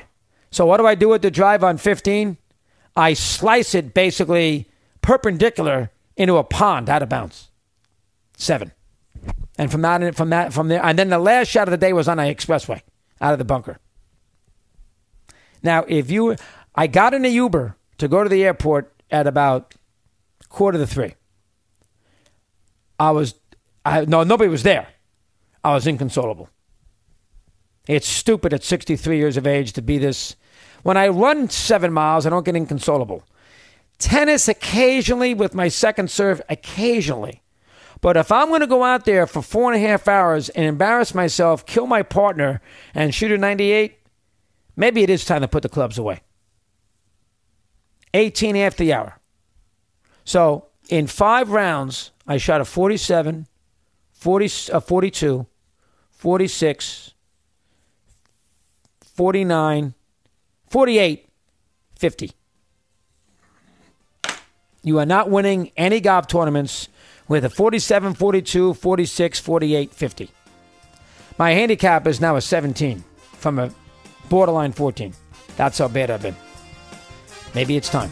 So 0.52 0.66
what 0.66 0.78
do 0.78 0.88
I 0.88 0.96
do 0.96 1.10
with 1.10 1.22
the 1.22 1.30
drive 1.30 1.64
on 1.64 1.78
15? 1.78 2.38
I 2.96 3.14
slice 3.14 3.76
it 3.76 3.94
basically 3.94 4.68
perpendicular 5.02 5.92
into 6.16 6.38
a 6.38 6.44
pond 6.44 6.90
out 6.90 7.04
of 7.04 7.10
bounds. 7.10 7.50
Seven. 8.38 8.72
And 9.58 9.72
from 9.72 9.82
that, 9.82 10.16
from 10.16 10.30
that, 10.30 10.54
from 10.54 10.68
there, 10.68 10.84
and 10.84 11.00
then 11.00 11.10
the 11.10 11.20
last 11.20 11.48
shot 11.48 11.68
of 11.68 11.72
the 11.72 11.78
day 11.78 11.94
was 11.94 12.08
on 12.08 12.18
the 12.18 12.24
expressway, 12.24 12.82
out 13.22 13.34
of 13.34 13.40
the 13.40 13.46
bunker. 13.46 13.80
Now, 15.64 15.86
if 15.88 16.12
you, 16.12 16.36
I 16.76 16.88
got 16.88 17.14
in 17.14 17.26
a 17.26 17.30
Uber 17.30 17.76
to 17.98 18.08
go 18.08 18.24
to 18.24 18.30
the 18.30 18.44
airport 18.44 18.94
at 19.10 19.28
about 19.28 19.76
quarter 20.50 20.78
to 20.78 20.88
three. 20.88 21.16
I 23.00 23.12
was, 23.12 23.36
I 23.86 24.06
no, 24.06 24.24
nobody 24.24 24.50
was 24.50 24.64
there. 24.64 24.88
I 25.64 25.74
was 25.74 25.88
inconsolable. 25.88 26.50
It's 27.88 28.08
stupid 28.08 28.54
at 28.54 28.64
63 28.64 29.18
years 29.18 29.38
of 29.38 29.46
age 29.48 29.74
to 29.74 29.82
be 29.82 29.98
this. 29.98 30.36
When 30.86 30.98
I 30.98 31.08
run 31.08 31.50
seven 31.50 31.92
miles, 31.92 32.28
I 32.28 32.30
don't 32.30 32.46
get 32.46 32.56
inconsolable. 32.56 33.24
Tennis 33.98 34.48
occasionally 34.48 35.34
with 35.34 35.56
my 35.56 35.68
second 35.68 36.12
serve, 36.12 36.44
occasionally. 36.48 37.42
But 38.02 38.18
if 38.18 38.32
I'm 38.32 38.50
going 38.50 38.62
to 38.62 38.68
go 38.68 38.84
out 38.84 39.04
there 39.04 39.26
for 39.26 39.42
four 39.42 39.74
and 39.74 39.84
a 39.84 39.88
half 39.88 40.08
hours 40.08 40.50
and 40.50 40.64
embarrass 40.64 41.16
myself, 41.16 41.66
kill 41.66 41.88
my 41.88 42.04
partner, 42.04 42.62
and 42.94 43.16
shoot 43.16 43.32
a 43.32 43.38
98, 43.40 43.98
maybe 44.76 45.02
it 45.02 45.10
is 45.10 45.26
time 45.26 45.42
to 45.42 45.48
put 45.48 45.64
the 45.64 45.70
clubs 45.70 45.98
away. 45.98 46.22
18 48.14 48.56
after 48.56 48.84
the 48.84 48.94
hour. 48.94 49.18
So 50.24 50.68
in 50.88 51.08
five 51.08 51.50
rounds, 51.50 52.12
I 52.28 52.38
shot 52.38 52.62
a 52.62 52.66
47, 52.66 53.48
40, 54.12 54.72
uh, 54.72 54.80
42, 54.80 55.48
46, 56.12 57.14
49, 59.02 59.95
48, 60.76 61.30
50. 61.98 62.32
You 64.84 65.00
are 65.00 65.06
not 65.06 65.30
winning 65.30 65.72
any 65.78 66.02
golf 66.02 66.28
tournaments 66.28 66.90
with 67.30 67.46
a 67.46 67.50
47, 67.50 68.14
42, 68.14 68.74
46, 68.74 69.40
48, 69.40 69.94
50. 69.94 70.30
My 71.38 71.52
handicap 71.52 72.06
is 72.08 72.20
now 72.20 72.36
a 72.36 72.42
17 72.42 73.06
from 73.38 73.58
a 73.58 73.72
borderline 74.28 74.74
14. 74.74 75.14
That's 75.56 75.78
how 75.78 75.88
bad 75.88 76.12
I've 76.12 76.22
been. 76.22 76.36
Maybe 77.54 77.78
it's 77.78 77.88
time. 77.88 78.12